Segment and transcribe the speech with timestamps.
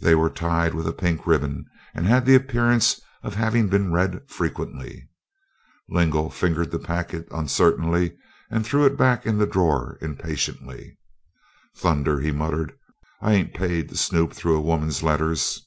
[0.00, 4.22] They were tied with a pink ribbon, and had the appearance of having been read
[4.26, 5.10] frequently.
[5.90, 8.12] Lingle fingered the packet uncertainly
[8.50, 10.96] and then threw it back in the drawer impatiently.
[11.76, 12.78] "Thunder!" he muttered,
[13.20, 15.60] "I ain't paid to snoop through a woman's letters."